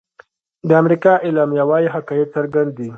[0.67, 2.89] د امریکا اعلامیه وايي حقایق څرګند دي.